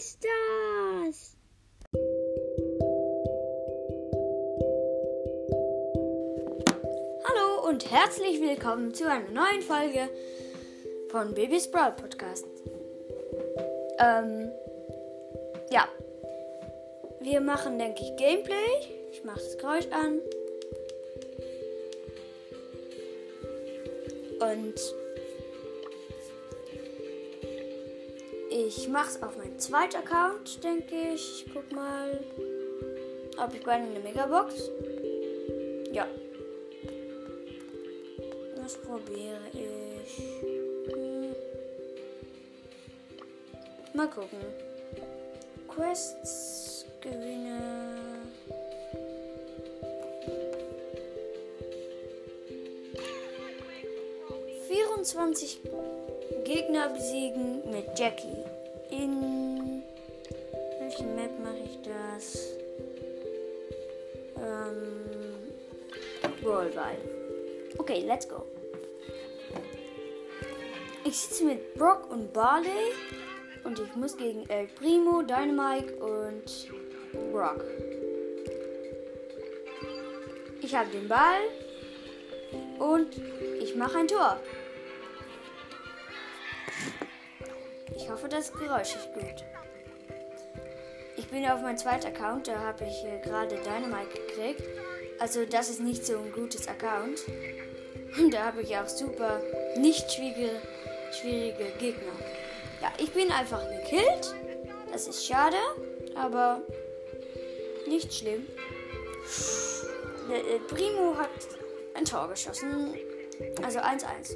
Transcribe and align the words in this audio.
ist 0.00 0.24
das? 0.24 1.36
Hallo 7.22 7.68
und 7.68 7.90
herzlich 7.90 8.40
willkommen 8.40 8.94
zu 8.94 9.10
einer 9.10 9.28
neuen 9.28 9.60
Folge 9.60 10.08
von 11.10 11.34
Baby's 11.34 11.70
Brawl 11.70 11.92
Podcast. 11.92 12.46
Ähm, 13.98 14.50
ja. 15.70 15.86
Wir 17.20 17.42
machen, 17.42 17.78
denke 17.78 18.02
ich, 18.02 18.16
Gameplay. 18.16 18.54
Ich 19.12 19.22
mache 19.22 19.40
das 19.40 19.58
Geräusch 19.58 19.88
an. 19.90 20.22
Und 24.40 24.80
ich 28.70 28.88
mache 28.88 29.08
es 29.10 29.22
auf 29.22 29.36
meinem 29.36 29.58
zweiten 29.58 29.96
Account, 29.96 30.62
denke 30.62 30.94
ich. 31.14 31.44
Ich 31.44 31.52
guck 31.52 31.72
mal, 31.72 32.20
ob 33.36 33.52
ich 33.52 33.64
bei 33.64 33.72
eine 33.72 33.98
Megabox. 33.98 34.70
Ja. 35.92 36.06
Was 38.62 38.76
probiere 38.76 39.40
ich? 39.52 40.22
Hm. 40.92 41.34
Mal 43.92 44.08
gucken. 44.08 44.38
Quests 45.66 46.86
gewinne. 47.00 47.58
Vierundzwanzig 54.68 55.58
Gegner 56.44 56.88
besiegen 56.90 57.68
mit 57.72 57.98
Jackie. 57.98 58.44
In 58.90 59.82
welchen 60.80 61.14
Map 61.14 61.30
mache 61.42 61.58
ich 61.64 61.78
das? 61.82 62.54
Ähm, 64.36 65.10
Brawlball. 66.42 66.96
Okay, 67.78 68.04
let's 68.06 68.28
go. 68.28 68.44
Ich 71.04 71.18
sitze 71.18 71.44
mit 71.44 71.74
Brock 71.74 72.10
und 72.10 72.32
Barley 72.32 72.92
und 73.64 73.78
ich 73.78 73.94
muss 73.96 74.16
gegen 74.16 74.48
El 74.48 74.66
Primo, 74.68 75.22
Dynamite 75.22 75.94
und 75.96 76.68
Brock. 77.32 77.64
Ich 80.62 80.74
habe 80.74 80.90
den 80.90 81.08
Ball 81.08 81.40
und 82.78 83.08
ich 83.60 83.74
mache 83.76 83.98
ein 83.98 84.08
Tor. 84.08 84.38
Ich 88.10 88.14
hoffe, 88.14 88.28
das 88.28 88.52
Geräusch 88.52 88.96
ist 88.96 89.14
gut. 89.14 89.44
Ich 91.16 91.28
bin 91.28 91.46
auf 91.46 91.62
meinem 91.62 91.78
zweiten 91.78 92.08
Account, 92.08 92.48
da 92.48 92.58
habe 92.58 92.84
ich 92.84 93.04
äh, 93.04 93.20
gerade 93.20 93.54
Dynamite 93.54 94.18
gekriegt. 94.26 94.64
Also 95.20 95.44
das 95.44 95.70
ist 95.70 95.78
nicht 95.78 96.04
so 96.04 96.18
ein 96.18 96.32
gutes 96.32 96.66
Account. 96.66 97.20
Und 98.18 98.34
da 98.34 98.46
habe 98.46 98.62
ich 98.62 98.76
auch 98.76 98.88
super 98.88 99.40
nicht 99.76 100.10
schwierige, 100.10 100.60
schwierige 101.20 101.66
Gegner. 101.78 102.12
Ja, 102.82 102.92
ich 102.98 103.12
bin 103.12 103.30
einfach 103.30 103.62
gekillt. 103.70 104.34
Das 104.90 105.06
ist 105.06 105.24
schade, 105.24 105.56
aber 106.16 106.62
nicht 107.86 108.12
schlimm. 108.12 108.44
Äh, 110.28 110.58
Primo 110.66 111.16
hat 111.16 111.30
ein 111.94 112.04
Tor 112.04 112.28
geschossen. 112.28 112.92
Also 113.62 113.78
1-1. 113.78 114.34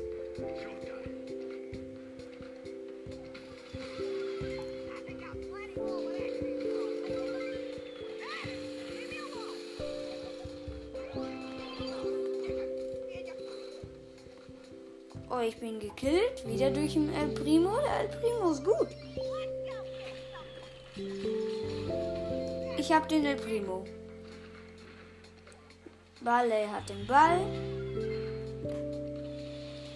Oh, 15.45 15.49
ich 15.49 15.57
bin 15.59 15.79
gekillt. 15.79 16.47
Wieder 16.47 16.71
durch 16.71 16.95
den 16.95 17.13
El 17.13 17.29
Primo. 17.29 17.77
Der 17.77 18.01
El 18.01 18.09
Primo 18.09 18.51
ist 18.51 18.65
gut. 18.65 18.89
Ich 22.79 22.93
hab 22.93 23.09
den 23.09 23.27
El 23.27 23.37
Primo. 23.37 23.85
Barley 26.23 26.67
hat 26.67 26.89
den 26.89 27.07
Ball. 27.07 27.41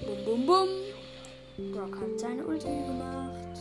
Bum, 0.05 0.25
bum, 0.25 0.47
bum. 0.47 0.69
Brock 1.73 1.97
hat 1.97 2.21
seine 2.21 2.45
Ulti 2.45 2.67
gemacht. 2.67 3.59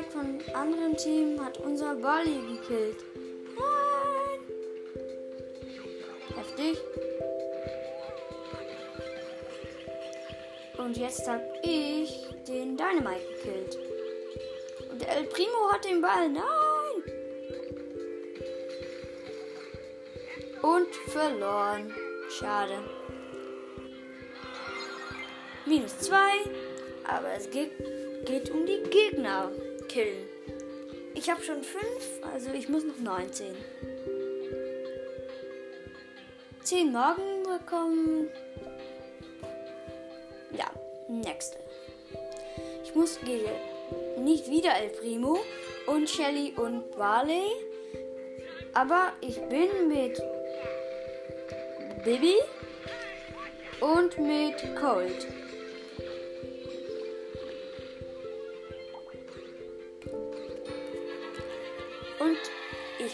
Dynamite 0.00 0.10
von 0.10 0.54
anderen 0.54 0.96
Team 0.96 1.44
hat 1.44 1.58
unser 1.58 1.94
Bali 1.94 2.40
gekillt. 2.52 3.04
Nein. 3.56 4.40
Heftig. 6.36 6.78
Und 10.78 10.96
jetzt 10.96 11.28
hab 11.28 11.42
ich 11.62 12.26
den 12.48 12.76
Dynamite 12.76 13.26
gekillt. 13.36 13.78
Und 14.90 15.02
der 15.02 15.16
El 15.16 15.24
Primo 15.24 15.70
hat 15.70 15.84
den 15.84 16.00
Ball. 16.00 16.28
Nein. 16.28 16.44
Und 20.62 20.94
verloren. 21.10 21.92
Schade. 22.38 22.78
Minus 25.66 25.98
2. 25.98 26.16
Aber 27.04 27.32
es 27.36 27.50
geht, 27.50 27.72
geht 28.24 28.50
um 28.50 28.66
die 28.66 28.82
Gegner 28.90 29.50
killen. 29.90 30.28
Ich 31.14 31.28
habe 31.28 31.42
schon 31.42 31.62
5, 31.62 31.84
also 32.32 32.52
ich 32.52 32.68
muss 32.68 32.84
noch 32.84 32.98
19. 32.98 33.54
10 36.62 36.92
Morgen 36.92 37.42
bekommen. 37.42 38.28
Ja, 40.56 40.70
nächste. 41.08 41.58
Ich 42.84 42.94
muss 42.94 43.18
nicht 44.18 44.48
wieder 44.48 44.76
El 44.76 44.90
Primo 44.90 45.40
und 45.86 46.08
Shelly 46.08 46.54
und 46.56 46.96
Barley. 46.96 47.48
Aber 48.72 49.12
ich 49.20 49.40
bin 49.48 49.88
mit 49.88 50.22
Bibi 52.04 52.36
und 53.80 54.16
mit 54.18 54.76
Cold. 54.80 55.26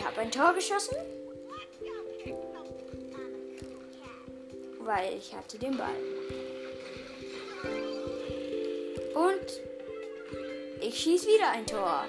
Habe 0.06 0.20
ein 0.20 0.30
Tor 0.30 0.54
geschossen, 0.54 0.96
weil 4.80 5.14
ich 5.14 5.34
hatte 5.34 5.58
den 5.58 5.76
Ball. 5.76 5.88
Und 9.14 9.60
ich 10.80 10.96
schieß 10.96 11.26
wieder 11.26 11.50
ein 11.50 11.66
Tor. 11.66 12.04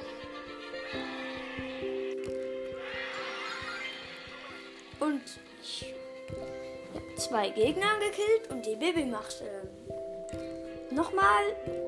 Und 5.00 5.22
ich 5.64 5.96
zwei 7.16 7.50
Gegner 7.50 7.98
gekillt 8.00 8.52
und 8.52 8.66
die 8.66 8.76
Bibi 8.76 9.06
macht 9.06 9.42
äh, 9.42 10.94
nochmal 10.94 11.44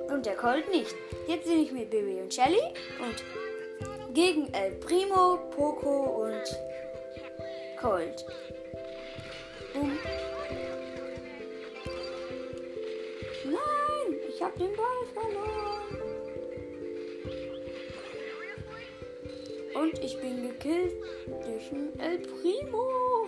und 0.09 0.25
der 0.25 0.35
Colt 0.35 0.69
nicht. 0.71 0.95
Jetzt 1.27 1.45
bin 1.47 1.61
ich 1.61 1.71
mit 1.71 1.91
Bibi 1.91 2.19
und 2.21 2.33
Shelly 2.33 2.61
und 2.99 3.23
gegen 4.13 4.51
El 4.53 4.71
Primo, 4.79 5.37
Poco 5.51 6.23
und 6.23 6.43
Colt. 7.79 8.25
Boom. 9.73 9.97
Nein, 13.45 14.19
ich 14.27 14.41
habe 14.41 14.57
den 14.57 14.75
Ball 14.75 15.05
verloren. 15.13 15.79
Und 19.75 19.99
ich 19.99 20.19
bin 20.19 20.41
gekillt 20.41 20.93
durch 21.45 21.71
einen 21.71 21.99
El 21.99 22.19
Primo. 22.19 23.27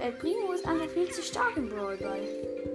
El 0.00 0.12
Primo 0.12 0.52
ist 0.52 0.66
einfach 0.66 0.88
viel 0.88 1.10
zu 1.10 1.22
stark 1.22 1.56
im 1.56 1.68
Brawl 1.68 1.96
Ball. 1.96 2.73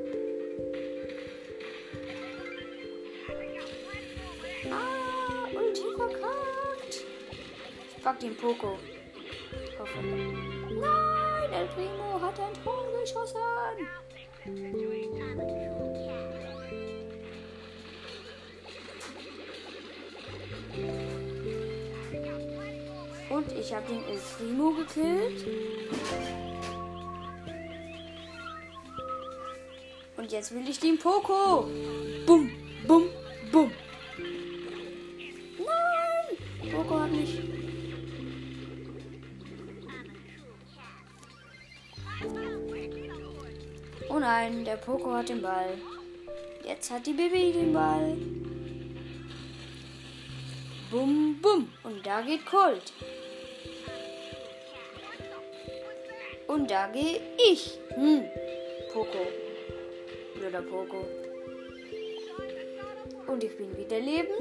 Frag 8.10 8.20
den 8.20 8.36
Poco. 8.36 8.78
Hoffe. 9.78 10.02
Nein, 10.02 11.54
El 11.54 11.68
Primo 11.68 12.20
hat 12.20 12.40
ein 12.40 12.64
Tor 12.64 12.88
geschossen. 13.00 13.38
Und 23.30 23.52
ich 23.52 23.74
habe 23.74 23.88
den 23.88 24.04
El 24.06 24.20
Primo 24.38 24.72
gekillt. 24.72 25.46
Und 30.18 30.32
jetzt 30.32 30.52
will 30.54 30.68
ich 30.68 30.80
den 30.80 30.98
Poco. 30.98 31.68
Bum, 32.26 32.52
Poco 44.90 45.14
hat 45.14 45.30
den 45.30 45.40
Ball. 45.40 45.78
Jetzt 46.66 46.90
hat 46.90 47.06
die 47.06 47.14
Baby 47.14 47.52
den 47.52 47.72
Ball. 47.72 48.18
Bum, 50.90 51.38
bum. 51.40 51.72
Und 51.84 52.04
da 52.04 52.22
geht 52.22 52.44
Colt. 52.48 52.92
Und 56.48 56.72
da 56.72 56.88
gehe 56.88 57.22
ich. 57.52 57.78
Hm. 57.94 58.24
Poco. 58.92 59.28
Blöder 60.34 60.64
Poco. 60.64 61.06
Und 63.28 63.44
ich 63.44 63.56
bin 63.58 63.78
wieder 63.78 64.00
leben. 64.00 64.34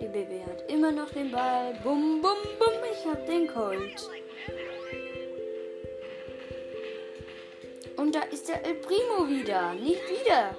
Die 0.00 0.06
Baby 0.06 0.40
hat 0.46 0.70
immer 0.70 0.92
noch 0.92 1.10
den 1.10 1.32
Ball. 1.32 1.76
Bum, 1.82 2.22
bum, 2.22 2.38
bum. 2.60 2.74
Ich 2.92 3.04
hab 3.04 3.26
den 3.26 3.48
Colt. 3.48 4.08
Da 8.14 8.22
ist 8.22 8.48
der 8.48 8.64
El 8.64 8.74
Primo 8.74 9.28
wieder. 9.28 9.74
Nicht 9.74 10.00
wieder. 10.08 10.56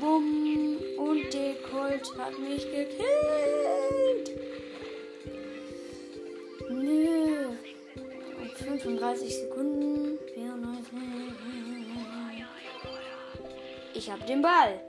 Bumm. 0.00 0.78
Und 0.96 1.34
der 1.34 1.54
Colt 1.70 2.18
hat 2.18 2.38
mich 2.38 2.64
gekillt. 2.64 4.40
Nö. 6.70 7.50
35 8.54 9.36
Sekunden. 9.36 10.18
94. 10.32 10.92
Ich 13.94 14.10
hab 14.10 14.26
den 14.26 14.40
Ball. 14.40 14.80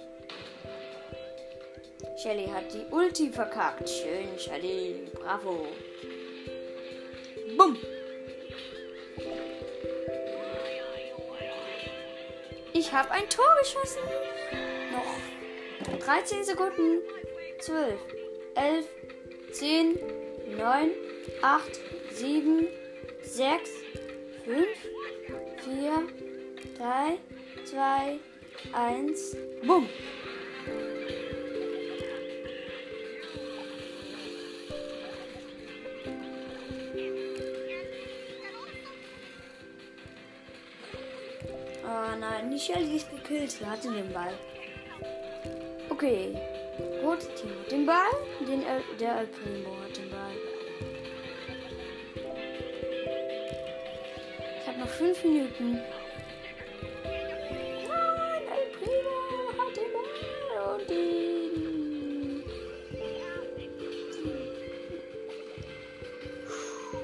Shelly 2.18 2.48
hat 2.48 2.74
die 2.74 2.86
Ulti 2.92 3.30
verkackt. 3.30 3.90
Schön, 3.90 4.40
Shelly. 4.40 5.12
Bravo. 5.14 5.68
Bumm. 7.58 7.78
Ich 12.74 12.92
habe 12.92 13.12
ein 13.12 13.30
Tor 13.30 13.46
geschossen. 13.60 14.02
Noch 14.92 16.00
13 16.00 16.44
Sekunden. 16.44 17.02
12, 17.62 18.00
11, 18.56 18.86
10, 19.54 20.00
9, 20.58 20.92
8, 21.42 21.64
7, 22.12 22.68
6, 23.24 23.70
5, 24.46 24.68
4, 25.64 26.04
3, 26.78 27.18
2, 27.66 28.20
1. 28.74 29.38
Bumm. 29.66 29.90
Die 42.66 42.74
Shelly 42.74 42.96
ist 42.96 43.12
gekillt. 43.12 43.52
Sie 43.52 43.66
hatte 43.66 43.92
den 43.92 44.12
Ball. 44.12 44.34
Okay. 45.90 46.36
Rote 47.04 47.28
Team 47.36 47.52
hat 47.60 47.72
den 47.72 47.86
Ball. 47.86 48.10
Den 48.40 48.66
El, 48.66 48.82
der 49.00 49.20
El 49.20 49.28
Primo 49.28 49.78
hat 49.84 49.96
den 49.96 50.10
Ball. 50.10 50.32
Ich 54.62 54.68
habe 54.68 54.80
noch 54.80 54.88
fünf 54.88 55.24
Minuten. 55.24 55.80
Nein, 57.04 58.42
El 58.50 58.66
Primo 58.80 59.20
hat 59.60 59.78
den 59.78 59.92
Ball. 59.94 60.80
Und 60.80 60.90
den. 60.90 62.44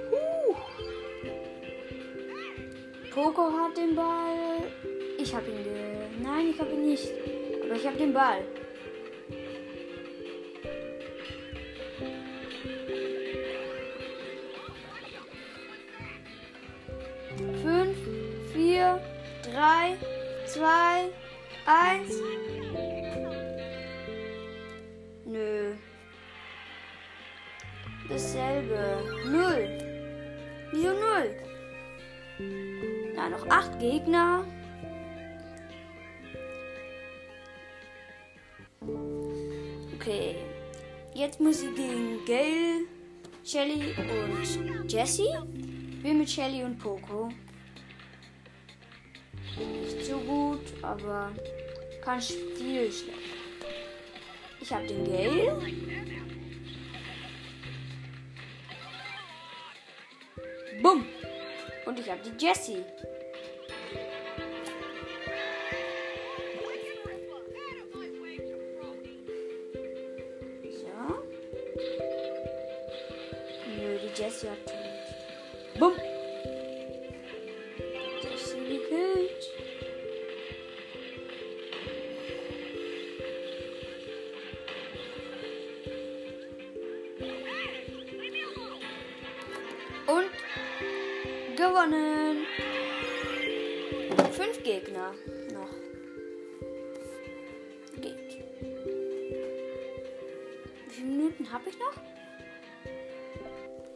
Huh. 0.09 0.55
Poco 3.13 3.43
hat 3.51 3.77
den 3.77 3.95
Ball. 3.95 4.90
Ich 5.21 5.35
habe 5.35 5.51
ihn 5.51 5.63
ge... 5.63 5.73
Nein, 6.23 6.47
ich 6.50 6.59
habe 6.59 6.71
ihn 6.71 6.88
nicht. 6.88 7.07
Aber 7.63 7.75
ich 7.75 7.85
habe 7.85 7.95
den 7.95 8.12
Ball. 8.12 8.41
Fünf, 17.62 17.97
vier, 18.51 19.00
drei, 19.44 19.95
zwei, 20.47 21.12
eins. 21.67 22.19
Nö. 25.25 25.74
Dasselbe. 28.09 29.03
Null. 29.25 29.67
Wieso 30.71 30.89
null? 30.89 31.35
Na, 33.15 33.29
noch 33.29 33.47
acht 33.50 33.77
Gegner. 33.79 34.45
Jetzt 41.13 41.39
muss 41.41 41.61
ich 41.61 41.75
gegen 41.75 42.23
Gail, 42.25 42.87
Shelly 43.43 43.93
und 43.97 44.91
Jessie. 44.91 45.33
Bin 46.01 46.19
mit 46.19 46.29
Shelly 46.29 46.63
und 46.63 46.79
Poco. 46.79 47.29
Nicht 49.57 50.05
so 50.05 50.17
gut, 50.19 50.62
aber 50.81 51.31
kann 52.01 52.21
viel 52.21 52.91
schlecht. 52.91 53.19
Ich 54.62 54.71
habe 54.71 54.88
den 54.88 55.03
Gail. 55.05 55.53
Bumm. 60.81 61.05
Und 61.86 62.00
ich 62.00 62.09
habe 62.09 62.21
die 62.24 62.45
Jessie. 62.45 62.83
Gewonnen. 91.81 92.45
Fünf 94.31 94.63
Gegner 94.63 95.13
noch. 95.53 95.69
Geht. 98.01 98.43
Wie 100.88 100.93
viele 100.93 101.07
Minuten 101.07 101.51
habe 101.51 101.69
ich 101.69 101.79
noch? 101.79 101.93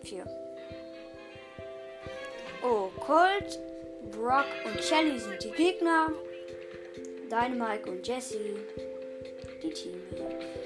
Vier. 0.04 0.26
Oh, 2.64 2.90
Colt, 3.00 3.60
Brock 4.12 4.46
und 4.66 4.84
Shelly 4.84 5.20
sind 5.20 5.44
die 5.44 5.52
Gegner. 5.52 6.12
Dynamite 7.30 7.90
und 7.90 8.08
Jesse 8.08 8.40
die 9.62 9.70
Teammates. 9.70 10.65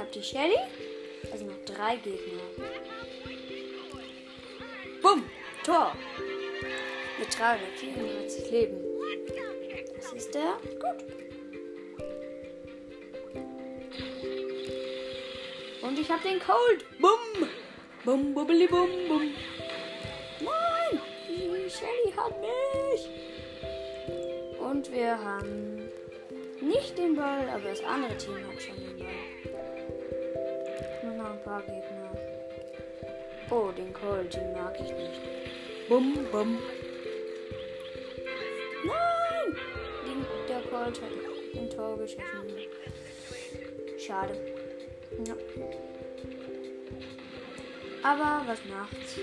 Habe 0.00 0.10
die 0.12 0.22
Shelly. 0.22 0.56
Also 1.30 1.44
noch 1.44 1.64
drei 1.66 1.96
Gegner. 1.96 2.42
Bumm! 5.02 5.24
Tor! 5.64 5.94
Mit 7.18 7.38
334 7.38 8.50
Leben. 8.50 8.78
Das 9.94 10.12
ist 10.12 10.34
der. 10.34 10.58
Gut. 10.80 11.04
Und 15.82 15.98
ich 15.98 16.10
habe 16.10 16.22
den 16.22 16.40
Cold. 16.40 16.84
Bum. 16.98 17.48
Bum, 18.04 18.32
bubbeli, 18.32 18.66
bum, 18.66 18.88
bum. 19.08 19.34
Nein, 20.40 21.00
die 21.28 21.70
Shelly 21.70 22.12
hat 22.16 22.34
mich. 22.40 23.08
Und 24.58 24.90
wir 24.90 25.22
haben 25.22 25.90
nicht 26.62 26.96
den 26.96 27.14
Ball, 27.16 27.46
aber 27.50 27.68
das 27.68 27.84
andere 27.84 28.16
Team 28.16 28.36
hat 28.48 28.62
schon 28.62 28.89
paar 31.42 31.62
Gegner. 31.62 32.10
Oh, 33.50 33.70
den 33.76 33.92
Cold, 33.92 34.32
den 34.34 34.52
mag 34.52 34.74
ich 34.76 34.92
nicht. 34.92 35.20
Bum, 35.88 36.14
bum. 36.30 36.58
Nein! 38.84 39.56
Den, 40.06 40.24
der 40.48 40.60
Colt 40.62 41.00
hat 41.00 41.54
den 41.54 41.70
Tor 41.70 41.98
geschossen. 41.98 42.20
Schade. 43.98 44.34
Ja. 45.26 45.34
Aber 48.02 48.42
was 48.46 48.58
macht's? 48.66 49.16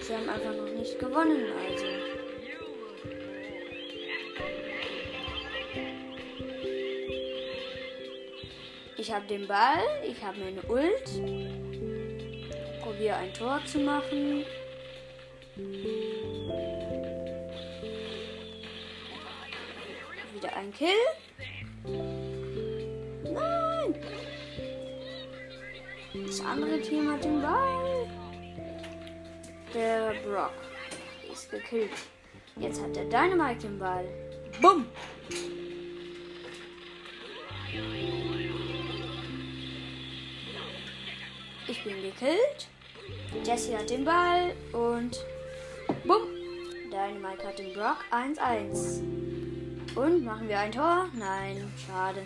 Sie 0.00 0.14
haben 0.14 0.28
einfach 0.28 0.54
noch 0.54 0.72
nicht 0.78 0.98
gewonnen, 0.98 1.46
also. 1.68 2.01
Ich 9.02 9.10
habe 9.10 9.26
den 9.26 9.48
Ball, 9.48 9.82
ich 10.06 10.22
habe 10.22 10.38
meine 10.38 10.62
Ult. 10.68 11.10
Probiere 12.80 13.16
ein 13.16 13.34
Tor 13.34 13.60
zu 13.66 13.80
machen. 13.80 14.44
Wieder 20.32 20.56
ein 20.56 20.72
Kill. 20.72 20.88
Nein! 23.24 23.94
Das 26.24 26.40
andere 26.42 26.80
Team 26.80 27.10
hat 27.10 27.24
den 27.24 27.42
Ball. 27.42 28.06
Der 29.74 30.14
Brock 30.24 30.52
ist 31.32 31.50
gekillt. 31.50 31.90
Jetzt 32.54 32.80
hat 32.80 32.94
der 32.94 33.06
Dynamite 33.06 33.66
den 33.66 33.80
Ball. 33.80 34.04
Bumm! 34.60 34.86
Gekillt. 42.22 42.68
Jesse 43.44 43.76
hat 43.76 43.90
den 43.90 44.04
Ball 44.04 44.54
und 44.72 45.24
bumm! 46.04 46.28
Dynamite 46.90 47.46
hat 47.46 47.58
den 47.58 47.72
Brock 47.72 47.98
1-1. 48.10 49.00
Und 49.96 50.24
machen 50.24 50.48
wir 50.48 50.58
ein 50.58 50.72
Tor? 50.72 51.08
Nein, 51.14 51.72
schade. 51.86 52.22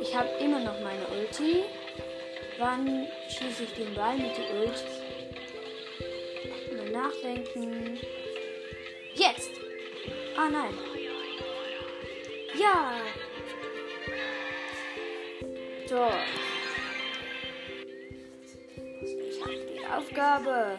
Ich 0.00 0.16
habe 0.16 0.28
immer 0.40 0.60
noch 0.60 0.80
meine 0.80 1.06
Ulti. 1.08 1.64
Wann 2.58 3.06
schieße 3.28 3.64
ich 3.64 3.72
den 3.74 3.94
Ball 3.94 4.16
mit 4.16 4.36
der 4.36 4.60
Ult? 4.60 4.97
Nachdenken. 6.98 7.98
Jetzt! 9.14 9.52
Ah 10.36 10.48
nein. 10.48 10.74
Ja! 12.58 12.94
So. 15.86 16.10
Ich 18.74 19.40
habe 19.40 19.54
die 19.72 19.86
Aufgabe. 19.86 20.76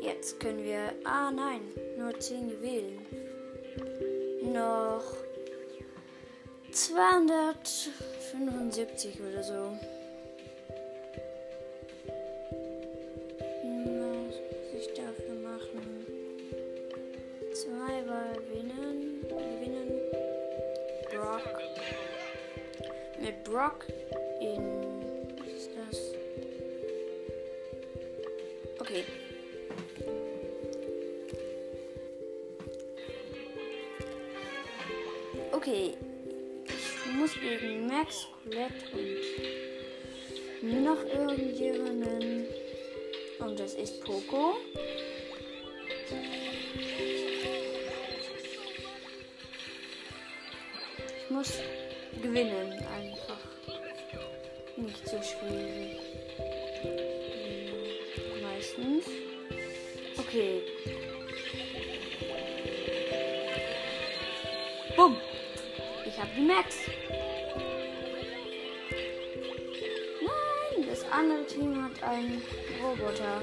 Jetzt 0.00 0.40
können 0.40 0.64
wir. 0.64 0.94
Ah 1.04 1.30
nein, 1.30 1.60
nur 1.98 2.18
10 2.18 2.48
Juwelen. 2.48 3.04
Noch 4.54 5.04
275 6.70 9.20
oder 9.20 9.42
so. 9.42 9.76
Brock 23.62 23.86
in. 24.40 24.60
Was 25.38 25.46
ist 25.46 25.70
das? 25.76 26.14
Okay. 28.80 29.04
Okay, 35.52 35.94
ich 36.66 37.12
muss 37.14 37.34
gegen 37.34 37.86
Max, 37.86 38.26
Colette 38.42 38.74
und 40.62 40.82
noch 40.82 41.04
irgendjemanden. 41.04 42.46
Und 43.38 43.60
das 43.60 43.74
ist 43.74 44.02
Poco. 44.02 44.56
Ich 51.24 51.30
muss 51.30 51.60
gewinnen 52.20 52.72
so 55.12 55.20
schwierig. 55.20 56.00
Hm, 56.80 58.42
Meistens. 58.42 59.04
Okay. 60.16 60.62
Bumm. 64.96 65.16
Ich 66.06 66.18
habe 66.18 66.30
die 66.34 66.40
Max. 66.42 66.76
Nein, 70.22 70.86
das 70.88 71.04
andere 71.10 71.46
Team 71.46 71.84
hat 71.84 72.02
einen 72.02 72.42
Roboter. 72.82 73.42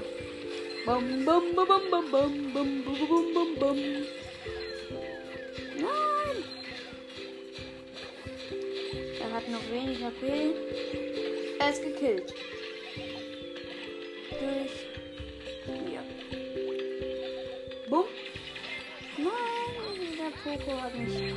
Bum, 0.84 1.24
bum, 1.24 1.54
bum, 1.54 1.66
bum, 1.66 1.90
bum, 1.90 2.10
bum, 2.10 2.52
bum, 2.52 2.84
bum, 2.84 3.08
bum, 3.08 3.34
bum, 3.34 3.54
bum. 3.60 3.78
Nein. 5.76 6.44
Er 9.20 9.32
hat 9.32 9.48
noch 9.48 9.70
wenig 9.70 10.02
HP. 10.02 11.09
Er 11.60 11.68
ist 11.68 11.82
gekillt. 11.82 12.32
Durch. 14.30 14.76
Ja. 15.92 16.02
Bumm. 17.90 18.06
Nein, 19.18 20.16
der 20.16 20.32
Poco 20.42 20.80
hat 20.80 20.98
mich. 20.98 21.34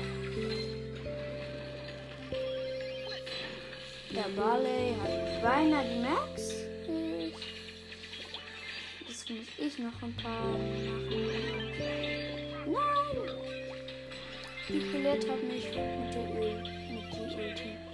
Der 4.15 4.30
Barley 4.38 4.96
hat 5.01 5.42
beinahe 5.42 5.86
die 5.89 6.00
Max. 6.00 6.53
Jetzt 9.06 9.30
muss 9.30 9.48
ich 9.58 9.77
noch 9.80 10.01
ein 10.01 10.15
paar 10.15 10.48
machen. 10.48 11.34
Nein! 12.65 13.30
Die 14.70 14.89
Colette 14.89 15.32
hat 15.32 15.44
mich 15.44 15.65
mit 15.65 16.13
der 16.15 16.27
Öl, 16.42 16.63
mit 16.94 17.13
der 17.13 17.24
Ulti. 17.38 17.93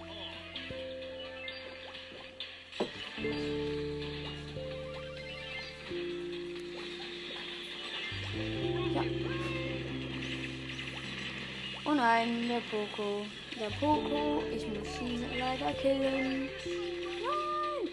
Oh 11.89 11.95
nein, 11.95 12.47
der 12.47 12.61
Poco. 12.69 13.25
Der 13.59 13.71
Poco, 13.79 14.43
ich 14.55 14.67
muss 14.67 15.01
ihn 15.01 15.25
leider 15.39 15.73
killen. 15.73 16.47
Nein! 17.25 17.89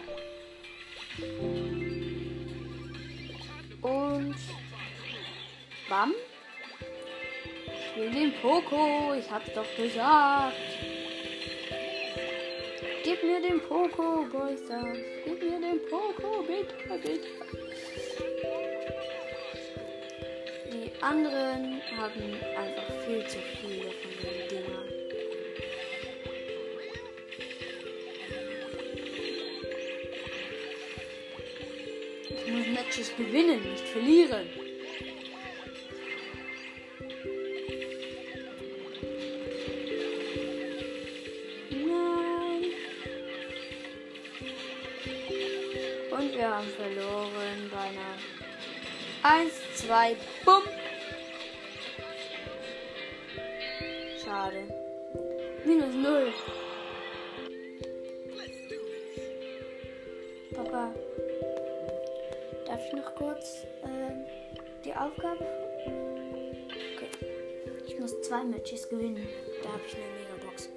Und 3.81 4.35
Bam. 5.89 6.13
Ich 7.71 7.99
will 7.99 8.11
den 8.11 8.33
Poco, 8.39 9.15
ich 9.15 9.31
hab's 9.31 9.51
doch 9.55 9.75
gesagt. 9.75 10.53
Gib 13.03 13.23
mir 13.23 13.41
den 13.41 13.59
Poco, 13.61 14.27
Boys. 14.31 14.61
Gib 15.25 15.41
mir 15.41 15.59
den 15.59 15.79
Poco, 15.89 16.43
bitte, 16.43 16.75
bitte. 17.01 17.66
Anderen 21.01 21.81
haben 21.95 22.33
einfach 22.57 22.93
viel 23.05 23.27
zu 23.27 23.37
viele 23.61 23.91
von 23.91 24.11
den 24.21 24.47
Dingern. 24.49 24.97
Ich 32.45 32.53
muss 32.53 32.67
Matches 32.67 33.15
gewinnen, 33.15 33.61
nicht 33.71 33.87
verlieren. 33.87 34.66
Matches 68.57 68.89
gewinnen. 68.89 69.27
Da 69.61 69.69
habe 69.69 69.81
ich 69.87 69.93
eine 69.93 70.05
Megabox. 70.17 70.69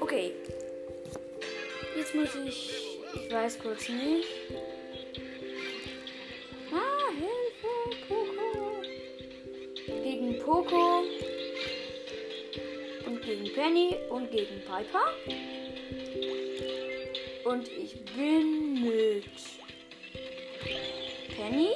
Okay. 0.00 0.32
Jetzt 1.96 2.14
muss 2.14 2.34
ich. 2.46 2.98
Ich 3.14 3.32
weiß 3.32 3.58
kurz 3.60 3.88
nicht. 3.88 4.28
Ah, 6.70 7.10
Hilfe, 7.16 7.96
Poco. 8.08 8.82
Gegen 10.02 10.38
Poco. 10.40 11.04
Und 13.06 13.22
gegen 13.22 13.52
Penny 13.54 13.96
und 14.10 14.30
gegen 14.30 14.60
Piper. 14.66 15.14
Und 17.44 17.68
ich 17.68 18.04
bin 18.04 18.82
mit 18.82 19.24
Penny. 21.36 21.73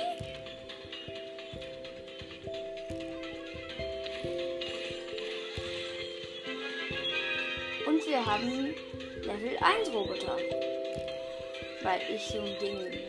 Haben 8.38 8.74
Level 9.22 9.56
1 9.60 9.92
Roboter. 9.92 10.36
Weil 11.82 12.00
ich 12.14 12.26
so 12.26 12.38
ein 12.38 12.58
Ding. 12.60 13.00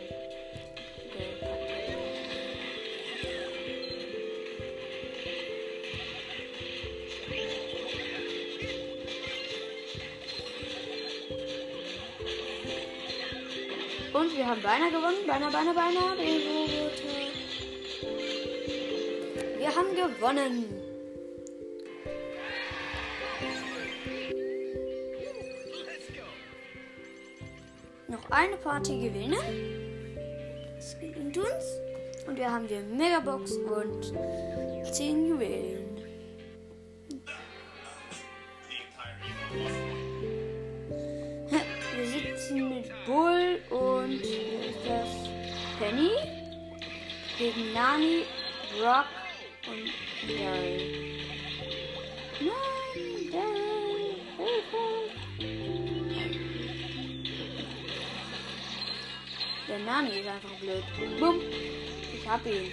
Und 14.12 14.36
wir 14.36 14.46
haben 14.46 14.62
beinahe 14.62 14.90
gewonnen. 14.90 15.26
Beinahe, 15.26 15.50
beinahe, 15.50 15.74
beinahe. 15.74 16.16
Den 16.16 16.42
Roboter. 16.48 17.10
Wir 19.58 19.76
haben 19.76 19.94
gewonnen. 19.94 20.79
Eine 28.30 28.56
Party 28.56 29.08
gewinnen. 29.08 29.36
Das 30.76 30.98
gelingt 30.98 31.36
uns. 31.36 31.64
Und 32.26 32.38
wir 32.38 32.50
haben 32.50 32.66
die 32.68 32.78
Megabox 32.78 33.56
und 33.56 34.12
10 34.92 35.28
Juwelen. 35.28 35.96
Wir 41.96 42.06
sitzen 42.06 42.68
mit 42.68 42.88
Bull 43.06 43.58
und 43.70 44.22
das? 44.86 45.08
Penny 45.78 46.10
gegen 47.38 47.72
Nani, 47.72 48.24
Brock 48.78 49.06
und 49.66 50.28
Gary. 50.28 50.99
Banane 59.90 60.10
ist 60.10 60.28
einfach 60.28 60.50
blöd. 60.60 60.84
Bumm! 61.18 61.40
Ich 62.14 62.28
hab 62.28 62.46
ihn. 62.46 62.70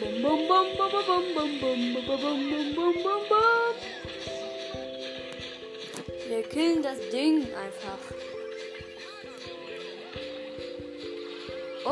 Bum 0.00 0.22
bum 0.22 0.48
bum 0.48 0.66
bum 0.78 1.02
bum 1.06 1.34
bum 1.34 1.60
bum 1.60 1.94
bum 1.94 2.06
bum 2.06 2.20
bum 2.20 2.50
bum 2.50 2.74
bum 2.74 2.94
bum 3.02 3.20
bum. 3.28 3.87
Wir 6.38 6.48
killen 6.48 6.84
das 6.84 7.00
Ding 7.10 7.48
einfach. 7.52 7.98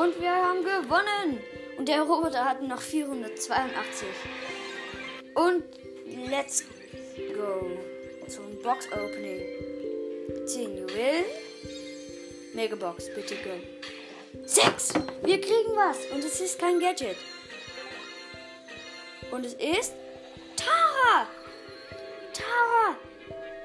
Und 0.01 0.21
wir 0.21 0.31
haben 0.31 0.63
gewonnen. 0.63 1.41
Und 1.77 1.89
der 1.89 2.03
Roboter 2.03 2.45
hat 2.45 2.63
noch 2.63 2.81
482. 2.81 4.07
Und 5.35 5.65
let's 6.31 6.63
go 7.35 7.77
zum 8.29 8.63
Box 8.63 8.87
Opening. 8.93 9.43
10 10.47 10.79
Juwelen. 10.79 11.25
Megabox, 12.55 13.13
bitte 13.17 13.35
gönn. 13.35 13.63
6! 14.45 14.95
Wir 15.25 15.41
kriegen 15.41 15.75
was. 15.75 16.07
Und 16.15 16.25
es 16.25 16.41
ist 16.41 16.61
kein 16.61 16.79
Gadget. 16.79 17.17
Und 19.33 19.45
es 19.45 19.55
ist 19.55 19.93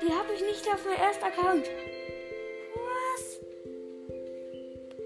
Die 0.02 0.12
habe 0.12 0.34
ich 0.34 0.42
nicht 0.42 0.68
auf 0.68 0.84
meinem 0.84 1.00
ersten 1.00 1.24
Account. 1.26 1.70
Was? 2.76 3.40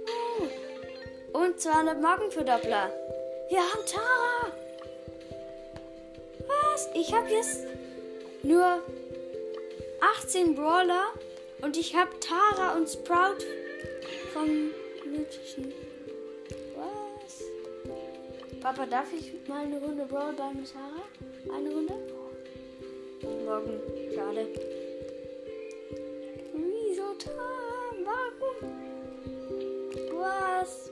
Oh. 0.07 1.37
Und 1.37 1.59
200 1.59 2.01
Marken 2.01 2.31
für 2.31 2.45
Doppler. 2.45 2.89
Wir 3.49 3.59
haben 3.59 3.85
Tara. 3.85 4.53
Was? 6.47 6.89
Ich 6.93 7.13
habe 7.13 7.29
jetzt 7.29 7.65
nur 8.43 8.81
18 10.19 10.55
Brawler 10.55 11.07
und 11.61 11.75
ich 11.77 11.95
habe 11.95 12.11
Tara 12.19 12.75
und 12.75 12.87
Sprout 12.87 13.43
vom 14.33 14.71
Mythischen. 15.05 15.73
Was? 16.75 17.43
Papa, 18.61 18.85
darf 18.85 19.07
ich 19.13 19.33
mal 19.47 19.65
eine 19.65 19.77
Runde 19.79 20.05
Brawl 20.05 20.33
bei 20.33 20.51
Sarah? 20.63 21.53
Eine 21.53 21.69
Runde? 21.69 21.93
Morgen. 23.45 23.81
Schade. 24.13 24.74
Tara? 27.25 27.65
Warum? 28.05 28.57
Was? 30.19 30.91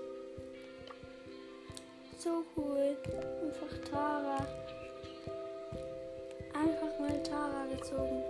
So 2.18 2.44
cool. 2.56 2.98
Einfach 3.06 3.90
Tara. 3.90 4.48
Einfach 6.54 7.00
mal 7.00 7.24
Tara 7.24 7.66
gezogen. 7.72 8.24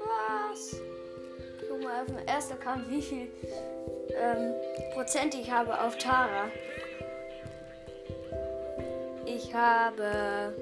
Was? 0.00 0.80
Guck 1.68 1.82
mal 1.82 2.02
auf 2.02 2.06
dem 2.06 2.18
ersten 2.26 2.54
Account, 2.54 2.90
wie 2.90 3.02
viel 3.02 3.28
ähm, 4.14 4.54
Prozent 4.92 5.34
ich 5.34 5.50
habe 5.50 5.78
auf 5.80 5.96
Tara. 5.98 6.50
Ich 9.26 9.52
habe. 9.54 10.54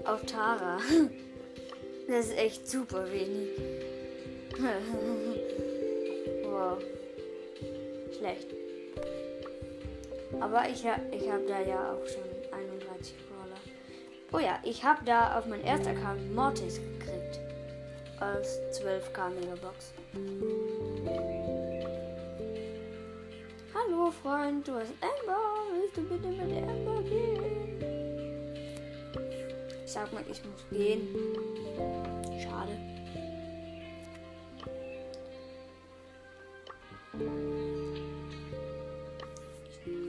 auf 0.05 0.25
Tara. 0.25 0.79
Das 2.09 2.27
ist 2.27 2.37
echt 2.37 2.65
super 2.69 3.05
wenig. 3.11 3.49
wow. 6.45 6.77
Schlecht. 8.17 8.47
Aber 10.39 10.69
ich, 10.69 10.85
ich 11.11 11.29
habe 11.29 11.43
da 11.45 11.59
ja 11.59 11.91
auch 11.91 12.07
schon 12.07 12.23
31 12.57 13.13
Brawler. 13.27 13.59
Oh 14.31 14.39
ja, 14.39 14.57
ich 14.63 14.85
habe 14.85 15.03
da 15.03 15.37
auf 15.37 15.47
meinem 15.47 15.65
ersten 15.65 15.89
Account 15.89 16.33
Mortis 16.33 16.75
gekriegt. 16.75 17.41
Als 18.21 18.57
12k 18.79 19.29
Megabox. 19.41 19.91
Hallo 23.73 24.11
Freund, 24.11 24.65
du 24.65 24.75
hast 24.75 24.93
Amber. 25.01 25.56
Du 25.95 26.01
bitte 26.03 26.27
mit 26.27 26.63
Amber 26.63 27.01
gehen? 27.03 27.39
Sag 29.85 30.11
mal, 30.13 30.23
ich 30.29 30.43
muss 30.43 30.65
gehen. 30.69 31.07
Schade. 32.41 32.77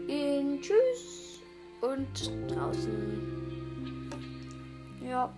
In 0.09 0.61
Tschüss 0.61 1.39
und 1.81 2.33
draußen. 2.51 3.39
Ja. 5.09 5.33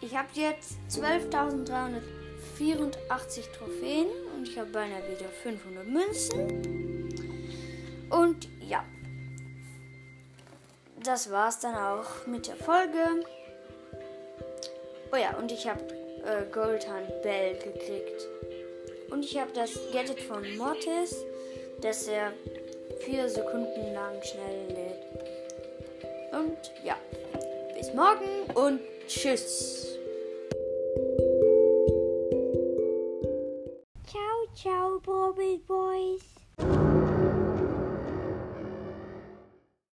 Ich 0.00 0.16
habe 0.16 0.28
jetzt 0.34 0.78
12.384 0.90 3.50
Trophäen 3.56 4.06
und 4.36 4.48
ich 4.48 4.56
habe 4.58 4.70
beinahe 4.70 5.02
wieder 5.10 5.28
500 5.28 5.86
Münzen. 5.86 7.08
Und 8.10 8.48
ja. 8.72 8.84
Das 11.04 11.30
war's 11.30 11.60
dann 11.60 11.74
auch 11.74 12.26
mit 12.26 12.46
der 12.46 12.56
Folge. 12.56 13.24
Oh 15.12 15.16
ja, 15.16 15.36
und 15.36 15.52
ich 15.52 15.68
habe 15.68 15.82
äh, 16.24 16.50
Goldhand 16.50 17.22
Bell 17.22 17.54
gekriegt. 17.54 18.26
Und 19.10 19.24
ich 19.24 19.38
habe 19.38 19.52
das 19.52 19.70
Gadget 19.92 20.20
von 20.20 20.56
Mortis, 20.56 21.16
dass 21.82 22.06
er 22.06 22.32
vier 23.00 23.28
Sekunden 23.28 23.92
lang 23.92 24.22
schnell 24.22 24.68
lädt. 24.68 25.02
Und 26.32 26.72
ja, 26.82 26.96
bis 27.76 27.92
morgen 27.92 28.50
und 28.54 28.80
tschüss. 29.06 29.98
Ciao, 34.06 34.46
ciao, 34.54 35.00
Bobby 35.00 35.60
Boys. 35.66 36.41